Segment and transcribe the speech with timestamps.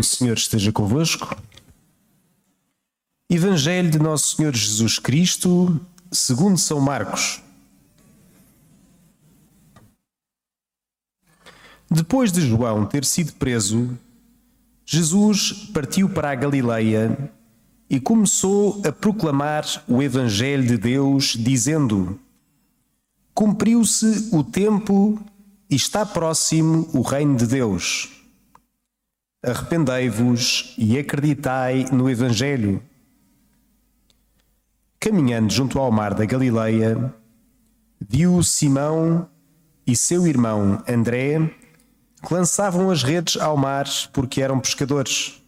[0.00, 1.36] O Senhor esteja convosco.
[3.28, 5.78] Evangelho de Nosso Senhor Jesus Cristo,
[6.10, 7.42] segundo São Marcos.
[11.90, 13.90] Depois de João ter sido preso,
[14.86, 17.30] Jesus partiu para a Galileia
[17.90, 22.18] e começou a proclamar o Evangelho de Deus, dizendo:
[23.34, 25.22] Cumpriu-se o tempo
[25.68, 28.19] e está próximo o reino de Deus.
[29.42, 32.82] Arrependei-vos e acreditai no Evangelho.
[35.00, 37.14] Caminhando junto ao mar da Galileia,
[37.98, 39.26] viu Simão
[39.86, 41.38] e seu irmão André
[42.22, 45.42] que lançavam as redes ao mar porque eram pescadores.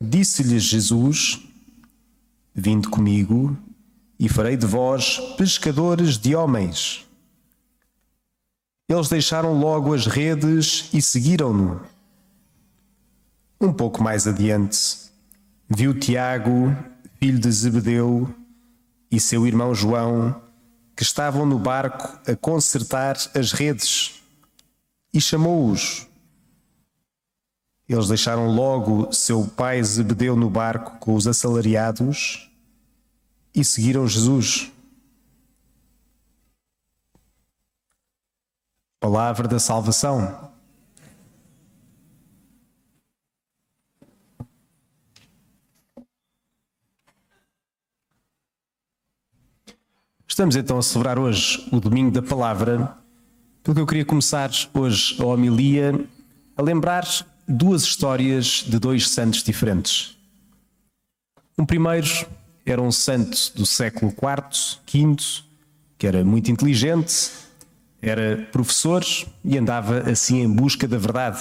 [0.00, 1.42] Disse-lhes Jesus:
[2.54, 3.58] Vinde comigo
[4.20, 7.04] e farei de vós pescadores de homens.
[8.88, 11.93] Eles deixaram logo as redes e seguiram-no.
[13.64, 15.10] Um pouco mais adiante,
[15.66, 16.76] viu Tiago,
[17.18, 18.28] filho de Zebedeu,
[19.10, 20.38] e seu irmão João,
[20.94, 24.22] que estavam no barco a consertar as redes,
[25.14, 26.06] e chamou-os.
[27.88, 32.52] Eles deixaram logo seu pai Zebedeu no barco com os assalariados
[33.54, 34.70] e seguiram Jesus.
[39.00, 40.52] Palavra da salvação.
[50.26, 52.96] Estamos então a celebrar hoje o Domingo da Palavra,
[53.62, 56.08] porque eu queria começar hoje a homilia
[56.56, 57.06] a lembrar
[57.46, 60.16] duas histórias de dois santos diferentes.
[61.58, 62.08] Um primeiro
[62.64, 65.16] era um santo do século IV, V,
[65.98, 67.30] que era muito inteligente,
[68.00, 69.04] era professor
[69.44, 71.38] e andava assim em busca da verdade.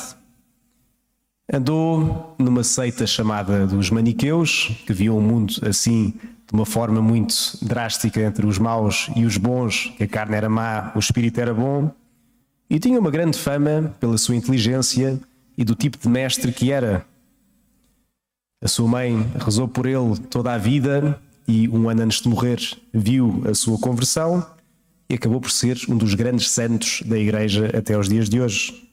[1.51, 6.13] Andou numa seita chamada dos Maniqueus, que viam o mundo assim
[6.53, 10.47] de uma forma muito drástica entre os maus e os bons, que a carne era
[10.47, 11.91] má, o espírito era bom,
[12.69, 15.19] e tinha uma grande fama pela sua inteligência
[15.57, 17.03] e do tipo de mestre que era.
[18.61, 22.59] A sua mãe rezou por ele toda a vida e, um ano antes de morrer,
[22.93, 24.45] viu a sua conversão
[25.09, 28.87] e acabou por ser um dos grandes santos da Igreja até os dias de hoje.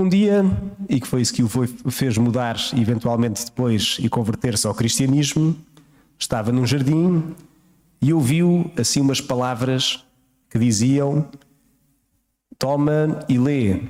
[0.00, 0.44] Um dia,
[0.88, 5.56] e que foi isso que o fez mudar eventualmente depois e converter-se ao cristianismo,
[6.18, 7.34] estava num jardim
[8.00, 10.04] e ouviu assim umas palavras
[10.50, 11.26] que diziam:
[12.58, 13.80] Toma e lê,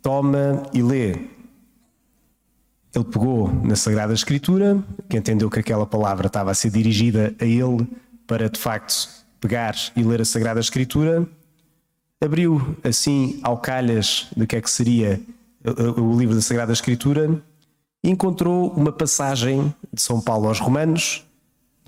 [0.00, 1.10] toma e lê.
[2.94, 7.44] Ele pegou na Sagrada Escritura, que entendeu que aquela palavra estava a ser dirigida a
[7.44, 7.86] ele
[8.26, 9.08] para de facto
[9.40, 11.26] pegar e ler a Sagrada Escritura,
[12.20, 15.20] abriu assim ao calhas do que é que seria
[15.96, 17.42] o livro da Sagrada Escritura
[18.04, 21.31] e encontrou uma passagem de São Paulo aos Romanos, no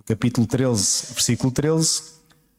[0.07, 2.03] capítulo 13, versículo 13,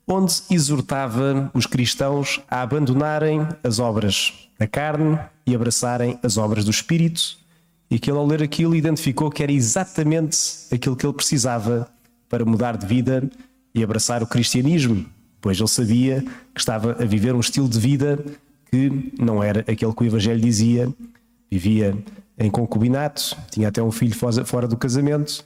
[0.08, 6.72] onde exortava os cristãos a abandonarem as obras da carne e abraçarem as obras do
[6.72, 7.38] Espírito.
[7.90, 10.38] E que ele, ao ler aquilo, identificou que era exatamente
[10.72, 11.88] aquilo que ele precisava
[12.28, 13.30] para mudar de vida
[13.74, 15.06] e abraçar o cristianismo,
[15.40, 16.22] pois ele sabia
[16.54, 18.24] que estava a viver um estilo de vida
[18.72, 20.92] que não era aquele que o Evangelho dizia.
[21.52, 21.96] Vivia
[22.40, 24.16] em concubinato, tinha até um filho
[24.46, 25.46] fora do casamento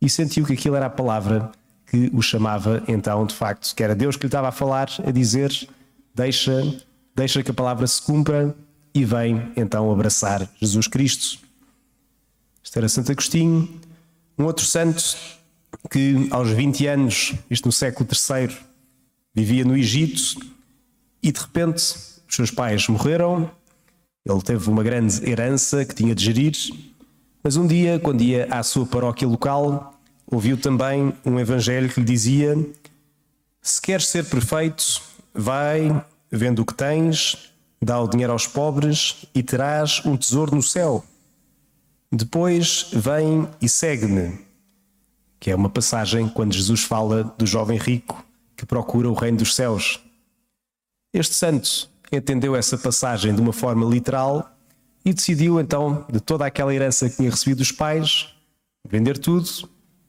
[0.00, 1.50] e sentiu que aquilo era a palavra
[1.86, 5.10] que o chamava então, de facto, que era Deus que lhe estava a falar, a
[5.10, 5.52] dizer:
[6.14, 6.62] deixa,
[7.14, 8.54] deixa que a palavra se cumpra
[8.94, 11.38] e vem então abraçar Jesus Cristo.
[12.64, 13.68] Este era Santo Agostinho.
[14.38, 15.16] Um outro santo
[15.90, 18.56] que aos 20 anos, isto no século III,
[19.34, 20.40] vivia no Egito
[21.22, 23.50] e de repente os seus pais morreram.
[24.24, 26.56] Ele teve uma grande herança que tinha de gerir,
[27.46, 29.94] mas um dia, quando ia à sua paróquia local,
[30.26, 32.58] ouviu também um evangelho que lhe dizia:
[33.62, 35.00] Se queres ser perfeito,
[35.32, 40.62] vai, vendo o que tens, dá o dinheiro aos pobres e terás um tesouro no
[40.62, 41.04] céu.
[42.10, 44.40] Depois vem e segue-me
[45.38, 48.26] que é uma passagem quando Jesus fala do jovem rico
[48.56, 50.00] que procura o reino dos céus.
[51.14, 54.55] Este santo entendeu essa passagem de uma forma literal
[55.06, 58.34] e decidiu então, de toda aquela herança que tinha recebido dos pais,
[58.88, 59.48] vender tudo,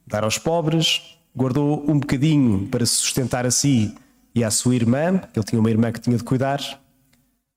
[0.04, 3.94] dar aos pobres, guardou um bocadinho para se sustentar a si
[4.34, 6.60] e à sua irmã, que ele tinha uma irmã que tinha de cuidar,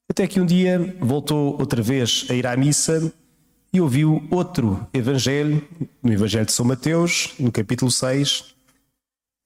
[0.08, 3.12] até que um dia voltou outra vez a ir à missa
[3.74, 5.68] e ouviu outro evangelho,
[6.04, 8.54] no Evangelho de São Mateus, no capítulo 6,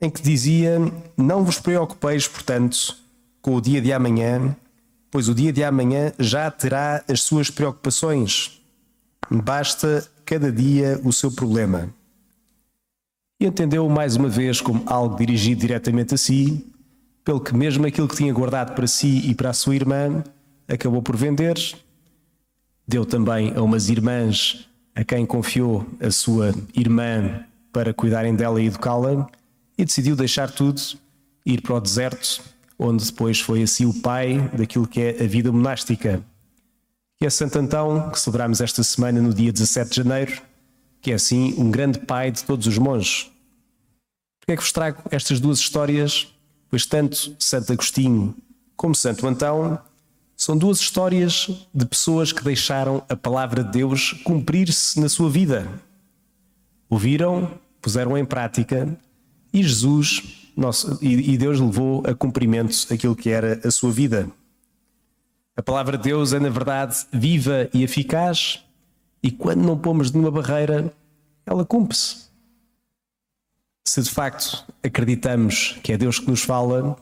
[0.01, 0.79] em que dizia:
[1.15, 2.97] Não vos preocupeis, portanto,
[3.41, 4.53] com o dia de amanhã,
[5.15, 8.61] pois o dia de amanhã já terá as suas preocupações.
[9.31, 11.89] basta cada dia o seu problema.
[13.39, 16.67] E entendeu mais uma vez como algo dirigido diretamente a si,
[17.23, 20.21] pelo que mesmo aquilo que tinha guardado para si e para a sua irmã,
[20.67, 21.55] acabou por vender.
[22.85, 28.65] Deu também a umas irmãs a quem confiou a sua irmã para cuidarem dela e
[28.65, 29.29] educá-la,
[29.77, 30.81] e decidiu deixar tudo,
[31.45, 32.43] ir para o deserto,
[32.77, 36.23] onde depois foi assim o pai daquilo que é a vida monástica
[37.17, 40.41] que é Santo Antão, que celebramos esta semana no dia 17 de janeiro,
[41.01, 43.31] que é assim um grande pai de todos os monges.
[44.39, 46.27] Porquê é que vos trago estas duas histórias?
[46.69, 48.35] Pois tanto Santo Agostinho
[48.75, 49.79] como Santo Antão
[50.35, 55.67] são duas histórias de pessoas que deixaram a palavra de Deus cumprir-se na sua vida.
[56.89, 57.49] Ouviram,
[57.81, 58.97] puseram em prática
[59.53, 64.29] e Jesus nosso, e Deus levou a cumprimento aquilo que era a sua vida.
[65.57, 68.63] A palavra de Deus é, na verdade, viva e eficaz,
[69.23, 70.93] e quando não pomos nenhuma barreira,
[71.45, 72.25] ela cumpre-se.
[73.87, 76.97] Se de facto acreditamos que é Deus que nos fala,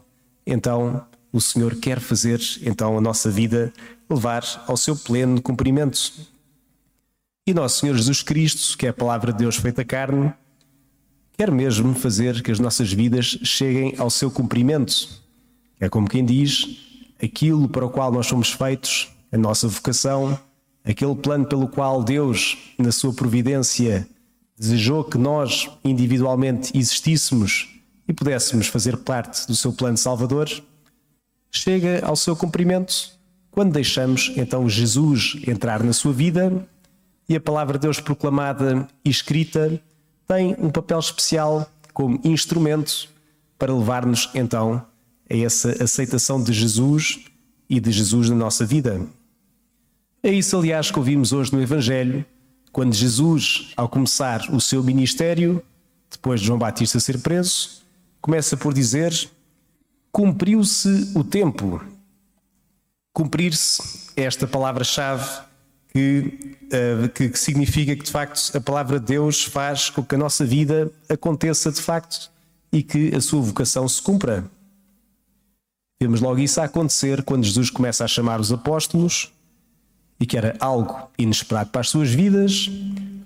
[0.46, 3.74] então o Senhor quer fazer então a nossa vida
[4.10, 6.14] levar ao seu pleno cumprimento.
[7.48, 10.34] E nosso Senhor Jesus Cristo, que é a palavra de Deus feita carne,
[11.38, 15.10] quer mesmo fazer que as nossas vidas cheguem ao seu cumprimento.
[15.80, 16.78] É como quem diz:
[17.22, 20.38] aquilo para o qual nós somos feitos, a nossa vocação,
[20.84, 24.08] aquele plano pelo qual Deus, na sua providência,
[24.58, 27.70] desejou que nós individualmente existíssemos
[28.08, 30.50] e pudéssemos fazer parte do seu plano salvador,
[31.50, 33.12] chega ao seu cumprimento
[33.50, 36.68] quando deixamos então Jesus entrar na sua vida
[37.30, 39.80] e a palavra de Deus proclamada e escrita
[40.28, 43.10] tem um papel especial como instrumento
[43.58, 44.86] para levar-nos então
[45.30, 47.20] a essa aceitação de Jesus
[47.70, 49.06] e de Jesus na nossa vida.
[50.22, 52.26] É isso, aliás, que ouvimos hoje no Evangelho,
[52.72, 55.62] quando Jesus, ao começar o seu ministério,
[56.10, 57.84] depois de João Batista ser preso,
[58.22, 59.14] começa por dizer:
[60.12, 61.84] Cumpriu-se o tempo.
[63.14, 65.44] Cumprir-se é esta palavra-chave
[65.94, 70.16] que, uh, que, que significa que, de facto, a palavra de Deus faz com que
[70.16, 72.32] a nossa vida aconteça de facto
[72.72, 74.44] e que a sua vocação se cumpra.
[76.02, 79.32] Vemos logo isso a acontecer quando Jesus começa a chamar os apóstolos
[80.20, 82.70] e que era algo inesperado para as suas vidas,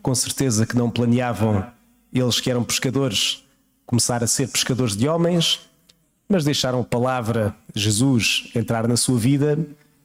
[0.02, 1.66] com certeza que não planeavam
[2.14, 3.44] eles que eram pescadores
[3.86, 5.62] começar a ser pescadores de homens,
[6.28, 9.58] mas deixaram a palavra Jesus entrar na sua vida,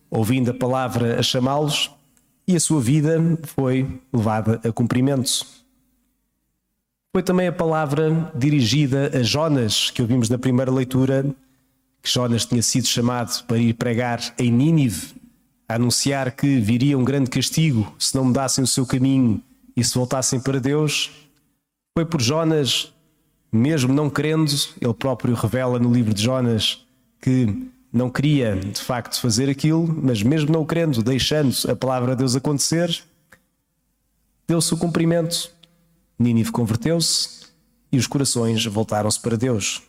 [0.09, 1.91] ouvindo a palavra a chamá-los,
[2.53, 5.47] e a sua vida foi levada a cumprimento.
[7.15, 11.25] Foi também a palavra dirigida a Jonas, que ouvimos na primeira leitura,
[12.03, 15.15] que Jonas tinha sido chamado para ir pregar em Nínive,
[15.69, 19.43] a anunciar que viria um grande castigo se não mudassem o seu caminho
[19.77, 21.11] e se voltassem para Deus,
[21.97, 22.93] foi por Jonas,
[23.51, 26.85] mesmo não querendo, ele próprio revela no livro de Jonas
[27.21, 32.19] que não queria de facto fazer aquilo, mas mesmo não querendo, deixando a palavra de
[32.19, 33.03] Deus acontecer,
[34.49, 35.51] deu-se o cumprimento.
[36.19, 37.43] Nínive converteu-se
[37.91, 39.83] e os corações voltaram-se para Deus.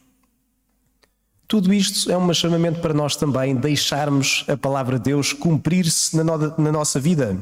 [1.47, 6.23] Tudo isto é um chamamento para nós também deixarmos a palavra de Deus cumprir-se na,
[6.23, 7.37] no, na nossa vida.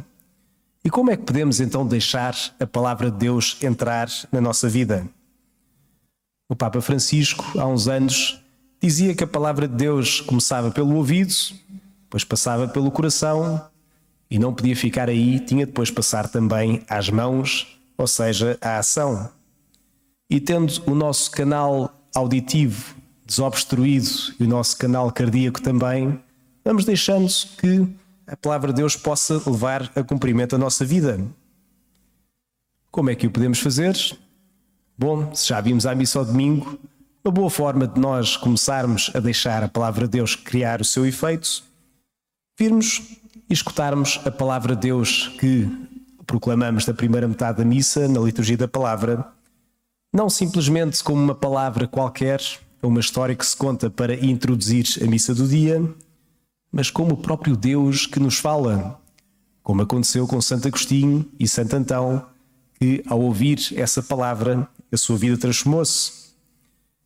[0.84, 5.08] E como é que podemos então deixar a palavra de Deus entrar na nossa vida?
[6.50, 8.41] O Papa Francisco, há uns anos,
[8.82, 11.34] dizia que a palavra de Deus começava pelo ouvido,
[12.04, 13.64] depois passava pelo coração
[14.30, 19.30] e não podia ficar aí, tinha depois passar também às mãos, ou seja, à ação.
[20.30, 22.96] E tendo o nosso canal auditivo
[23.26, 24.08] desobstruído
[24.40, 26.20] e o nosso canal cardíaco também,
[26.66, 27.28] vamos deixando
[27.60, 27.88] que
[28.28, 31.20] a palavra de Deus possa levar a cumprimento a nossa vida.
[32.90, 33.96] Como é que o podemos fazer?
[34.98, 36.78] Bom, se já vimos a missa ao domingo,
[37.24, 41.06] uma boa forma de nós começarmos a deixar a palavra de Deus criar o seu
[41.06, 41.64] efeito,
[42.58, 43.02] virmos
[43.48, 45.70] e escutarmos a palavra de Deus que
[46.26, 49.28] proclamamos na primeira metade da missa, na liturgia da palavra,
[50.12, 52.42] não simplesmente como uma palavra qualquer,
[52.82, 55.80] uma história que se conta para introduzir a missa do dia,
[56.72, 59.00] mas como o próprio Deus que nos fala,
[59.62, 62.26] como aconteceu com Santo Agostinho e Santo Antão,
[62.80, 66.31] que ao ouvir essa palavra a sua vida transformou-se.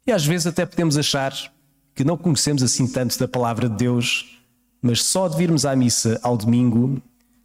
[0.08, 1.34] E às vezes até podemos achar
[1.96, 4.38] que não conhecemos assim tanto da palavra de Deus,
[4.82, 7.02] mas só de virmos à missa ao domingo,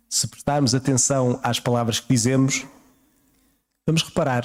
[0.08, 2.66] se prestarmos atenção às palavras que dizemos,
[3.86, 4.44] vamos reparar,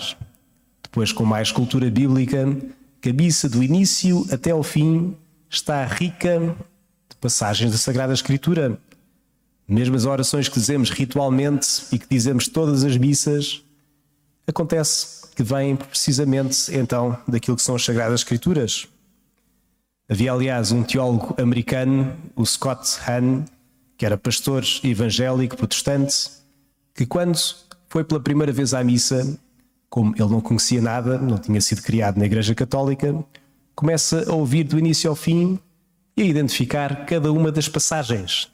[0.82, 2.56] depois com mais cultura bíblica,
[3.02, 5.18] que a missa do início até ao fim
[5.50, 6.56] está rica
[7.10, 8.80] de passagens da Sagrada Escritura.
[9.68, 13.65] mesmo as orações que dizemos ritualmente e que dizemos todas as missas,
[14.48, 18.88] acontece que vêm precisamente então daquilo que são as Sagradas Escrituras.
[20.08, 23.44] Havia, aliás, um teólogo americano, o Scott Hahn,
[23.98, 26.30] que era pastor evangélico protestante,
[26.94, 27.38] que quando
[27.90, 29.38] foi pela primeira vez à missa,
[29.90, 33.16] como ele não conhecia nada, não tinha sido criado na Igreja Católica,
[33.76, 35.60] começa a ouvir do início ao fim
[36.16, 38.50] e a identificar cada uma das passagens.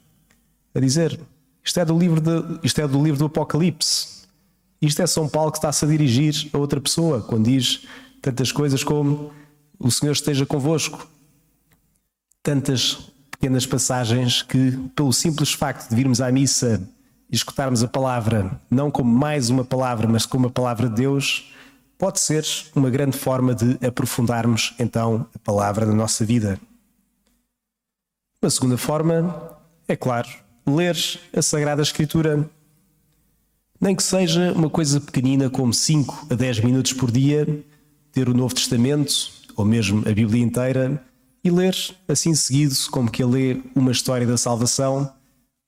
[0.74, 1.18] A dizer,
[1.64, 4.11] isto é do livro, de, isto é do, livro do Apocalipse.
[4.82, 7.86] Isto é São Paulo que está-se a dirigir a outra pessoa, quando diz
[8.20, 9.32] tantas coisas como
[9.78, 11.08] o Senhor esteja convosco
[12.42, 16.82] tantas pequenas passagens que, pelo simples facto de virmos à missa
[17.30, 21.52] e escutarmos a palavra, não como mais uma palavra, mas como a palavra de Deus,
[21.96, 26.58] pode ser uma grande forma de aprofundarmos então a palavra na nossa vida.
[28.42, 30.28] Uma segunda forma é, claro,
[30.66, 30.96] ler
[31.36, 32.48] a Sagrada Escritura.
[33.82, 37.64] Nem que seja uma coisa pequenina, como 5 a 10 minutos por dia,
[38.12, 39.12] ter o Novo Testamento
[39.56, 41.04] ou mesmo a Bíblia inteira
[41.42, 41.74] e ler
[42.06, 45.12] assim seguido, como que lê uma história da salvação,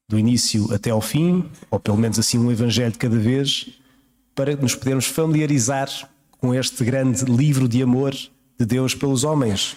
[0.09, 3.71] do início até ao fim, ou pelo menos assim um evangelho de cada vez,
[4.33, 5.89] para nos podermos familiarizar
[6.31, 9.77] com este grande livro de amor de Deus pelos homens.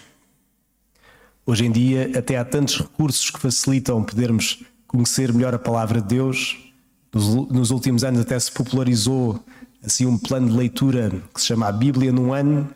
[1.44, 6.06] Hoje em dia, até há tantos recursos que facilitam podermos conhecer melhor a palavra de
[6.06, 6.67] Deus.
[7.12, 9.42] Nos, nos últimos anos até se popularizou
[9.84, 12.68] assim um plano de leitura que se chama a Bíblia num ano,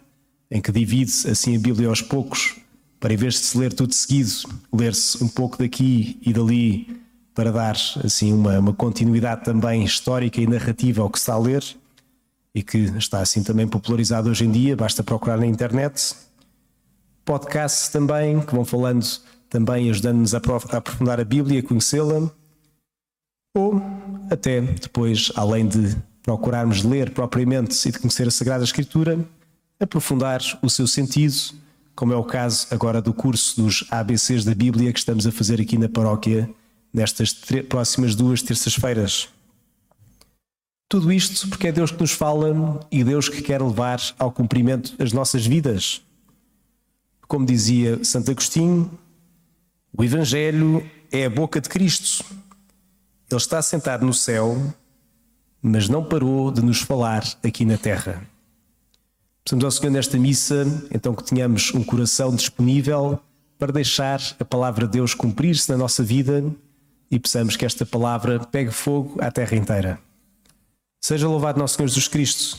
[0.51, 2.57] em que divide assim a Bíblia aos poucos
[3.03, 4.31] para em vez de se ler tudo seguido,
[4.73, 7.03] ler-se um pouco daqui e dali
[7.35, 11.65] para dar assim uma, uma continuidade também histórica e narrativa ao que está a ler
[12.55, 16.15] e que está assim também popularizado hoje em dia, basta procurar na internet.
[17.25, 19.05] Podcasts também, que vão falando
[19.51, 22.31] também, ajudando-nos a aprofundar a Bíblia, a conhecê-la.
[23.55, 23.83] Ou
[24.31, 29.19] até depois, além de procurarmos ler propriamente e de conhecer a Sagrada Escritura,
[29.79, 31.35] aprofundar o seu sentido
[31.95, 35.61] como é o caso agora do curso dos ABCs da Bíblia que estamos a fazer
[35.61, 36.49] aqui na paróquia
[36.93, 37.33] nestas
[37.69, 39.29] próximas duas terças-feiras.
[40.89, 44.95] Tudo isto porque é Deus que nos fala e Deus que quer levar ao cumprimento
[44.99, 46.03] as nossas vidas.
[47.27, 48.91] Como dizia Santo Agostinho,
[49.97, 52.25] o Evangelho é a boca de Cristo.
[53.33, 54.57] Ele está sentado no céu,
[55.63, 58.23] mas não parou de nos falar aqui na terra.
[59.43, 63.19] Peçamos ao Senhor nesta missa, então que tenhamos um coração disponível
[63.59, 66.45] para deixar a palavra de Deus cumprir-se na nossa vida
[67.11, 69.99] e peçamos que esta palavra pegue fogo à terra inteira.
[71.01, 72.59] Seja louvado nosso Senhor Jesus Cristo.